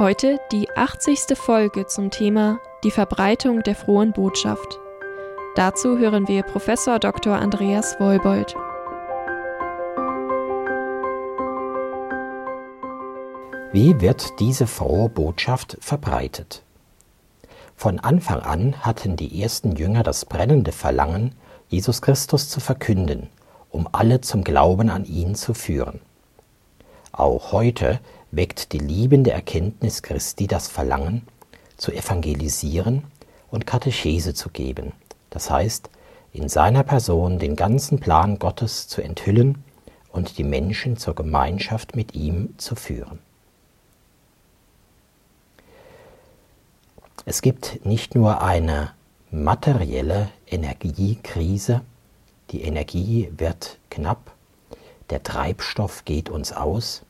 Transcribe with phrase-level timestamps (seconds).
[0.00, 1.36] Heute die 80.
[1.36, 4.78] Folge zum Thema Die Verbreitung der frohen Botschaft.
[5.56, 7.36] Dazu hören wir Professor Dr.
[7.36, 8.54] Andreas Woibold.
[13.74, 16.62] Wie wird diese frohe Botschaft verbreitet?
[17.76, 21.34] Von Anfang an hatten die ersten Jünger das brennende Verlangen,
[21.68, 23.28] Jesus Christus zu verkünden,
[23.68, 26.00] um alle zum Glauben an ihn zu führen.
[27.12, 31.26] Auch heute weckt die liebende Erkenntnis Christi das Verlangen,
[31.76, 33.04] zu evangelisieren
[33.50, 34.92] und Katechese zu geben,
[35.30, 35.90] das heißt,
[36.32, 39.64] in seiner Person den ganzen Plan Gottes zu enthüllen
[40.12, 43.18] und die Menschen zur Gemeinschaft mit ihm zu führen.
[47.24, 48.92] Es gibt nicht nur eine
[49.30, 51.82] materielle Energiekrise,
[52.50, 54.32] die Energie wird knapp,
[55.10, 57.02] der Treibstoff geht uns aus.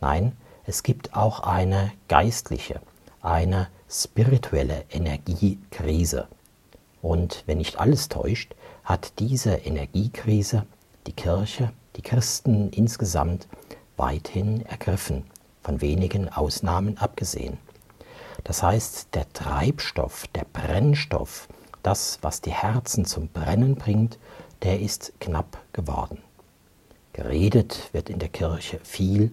[0.00, 0.32] Nein,
[0.64, 2.80] es gibt auch eine geistliche,
[3.20, 6.28] eine spirituelle Energiekrise.
[7.00, 8.54] Und wenn nicht alles täuscht,
[8.84, 10.66] hat diese Energiekrise
[11.06, 13.48] die Kirche, die Christen insgesamt
[13.96, 15.24] weithin ergriffen,
[15.62, 17.58] von wenigen Ausnahmen abgesehen.
[18.44, 21.48] Das heißt, der Treibstoff, der Brennstoff,
[21.82, 24.18] das, was die Herzen zum Brennen bringt,
[24.62, 26.18] der ist knapp geworden.
[27.12, 29.32] Geredet wird in der Kirche viel,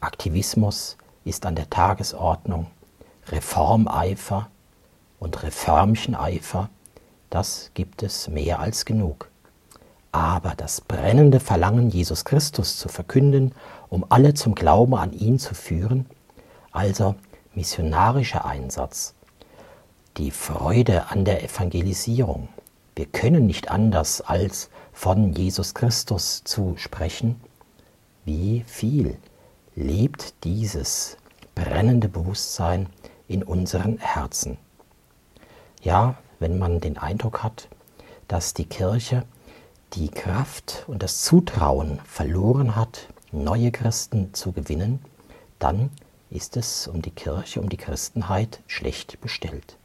[0.00, 2.66] Aktivismus ist an der Tagesordnung,
[3.28, 4.48] Reformeifer
[5.18, 6.70] und Reformcheneifer,
[7.30, 9.28] das gibt es mehr als genug.
[10.12, 13.52] Aber das brennende Verlangen, Jesus Christus zu verkünden,
[13.88, 16.06] um alle zum Glauben an ihn zu führen,
[16.72, 17.14] also
[17.54, 19.14] missionarischer Einsatz,
[20.16, 22.48] die Freude an der Evangelisierung.
[22.94, 27.40] Wir können nicht anders als von Jesus Christus zu sprechen.
[28.24, 29.18] Wie viel
[29.76, 31.18] lebt dieses
[31.54, 32.88] brennende Bewusstsein
[33.28, 34.56] in unseren Herzen?
[35.82, 37.68] Ja, wenn man den Eindruck hat,
[38.26, 39.24] dass die Kirche
[39.92, 44.98] die Kraft und das Zutrauen verloren hat, neue Christen zu gewinnen,
[45.58, 45.90] dann
[46.30, 49.76] ist es um die Kirche, um die Christenheit schlecht bestellt.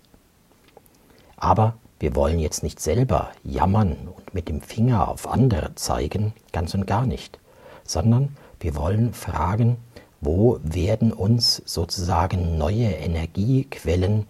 [1.36, 6.74] Aber wir wollen jetzt nicht selber jammern und mit dem Finger auf andere zeigen, ganz
[6.74, 7.40] und gar nicht,
[7.84, 9.78] sondern wir wollen fragen,
[10.22, 14.28] wo werden uns sozusagen neue Energiequellen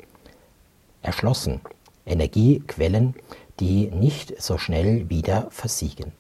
[1.02, 1.62] erschlossen,
[2.06, 3.14] Energiequellen,
[3.60, 6.14] die nicht so schnell wieder versiegen.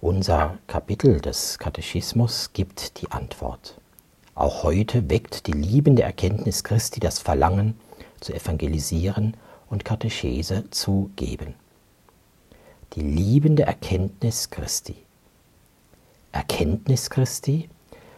[0.00, 3.80] Unser Kapitel des Katechismus gibt die Antwort.
[4.36, 7.78] Auch heute weckt die liebende Erkenntnis Christi das Verlangen,
[8.20, 9.36] zu evangelisieren
[9.68, 11.54] und Katechese zu geben.
[12.94, 14.96] Die liebende Erkenntnis Christi.
[16.38, 17.68] Erkenntnis Christi,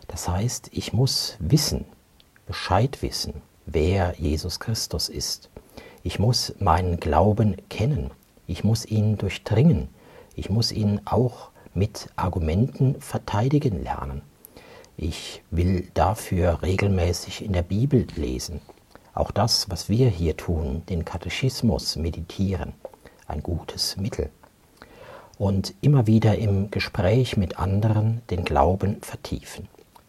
[0.07, 1.87] das heißt, ich muss wissen,
[2.47, 5.49] Bescheid wissen, wer Jesus Christus ist.
[6.03, 8.11] Ich muss meinen Glauben kennen.
[8.47, 9.89] Ich muss ihn durchdringen.
[10.35, 14.21] Ich muss ihn auch mit Argumenten verteidigen lernen.
[14.99, 18.61] Ich will dafür regelmäßig in der Bibel lesen.
[19.15, 22.75] Auch das, was wir hier tun, den Katechismus meditieren,
[23.27, 24.29] ein gutes Mittel.
[25.41, 29.69] Und immer wieder im Gespräch mit anderen den Glauben vertiefen.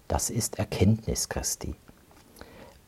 [0.10, 1.74] Das ist Erkenntnis Christi.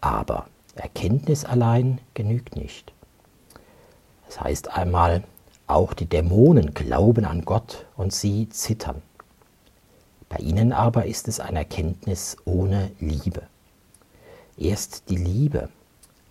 [0.02, 2.92] Aber Erkenntnis allein genügt nicht.
[4.26, 5.24] Das heißt einmal,
[5.68, 9.02] auch die Dämonen glauben an Gott und sie zittern.
[10.28, 13.44] Bei ihnen aber ist es eine Erkenntnis ohne Liebe.
[14.57, 15.69] Erst die Liebe,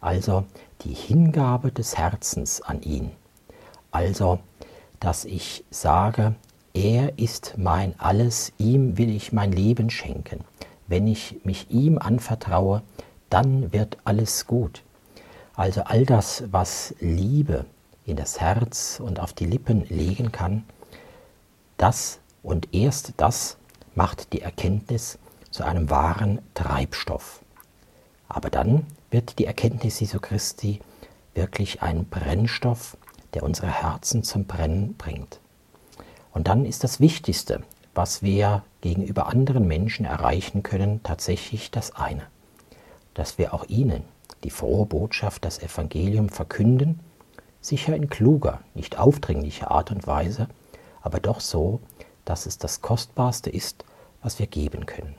[0.03, 0.45] also
[0.83, 3.13] die Hingabe des Herzens an ihn,
[3.91, 4.41] also
[5.03, 6.37] dass ich sage,
[6.75, 10.45] er ist mein alles, ihm will ich mein Leben schenken.
[10.87, 12.83] Wenn ich mich ihm anvertraue,
[13.29, 14.85] dann wird alles gut.
[15.55, 17.65] Also all das, was Liebe
[18.07, 20.63] in das Herz und auf die Lippen legen kann,
[21.79, 23.57] das und erst das
[23.97, 25.19] macht die Erkenntnis
[25.51, 27.43] zu einem wahren Treibstoff.
[28.29, 30.79] Aber dann wird die Erkenntnis Jesu Christi
[31.35, 32.97] wirklich ein Brennstoff,
[33.35, 35.41] der unsere Herzen zum Brennen bringt.
[36.33, 37.63] Und dann ist das Wichtigste,
[37.95, 42.27] was wir gegenüber anderen Menschen erreichen können, tatsächlich das eine.
[43.15, 44.05] dass wir auch ihnen
[44.45, 47.01] die frohe Botschaft, das Evangelium verkünden,
[47.61, 50.49] sicher in kluger, nicht aufdringlicher Art und Weise,
[51.01, 51.81] aber doch so,
[52.25, 53.85] dass es das Kostbarste ist,
[54.23, 55.15] was wir geben können.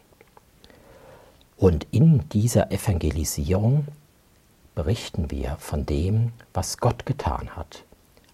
[1.57, 3.87] Und in dieser Evangelisierung
[4.75, 7.83] berichten wir von dem, was Gott getan hat.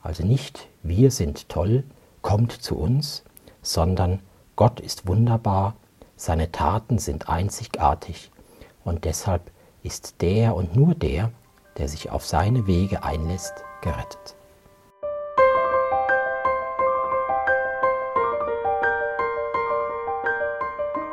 [0.01, 1.83] Also nicht wir sind toll,
[2.21, 3.23] kommt zu uns,
[3.61, 4.21] sondern
[4.55, 5.75] Gott ist wunderbar,
[6.15, 8.31] seine Taten sind einzigartig
[8.83, 9.51] und deshalb
[9.83, 11.31] ist der und nur der,
[11.77, 14.35] der sich auf seine Wege einlässt, gerettet.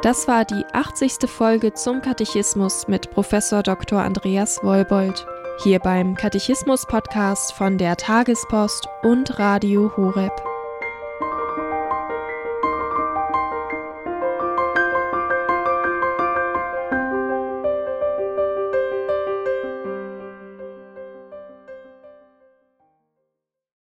[0.03, 1.29] Das war die 80.
[1.29, 4.01] Folge zum Katechismus mit Professor Dr.
[4.01, 5.27] Andreas Wolbold.
[5.59, 10.33] Hier beim Katechismus-Podcast von der Tagespost und Radio Horeb.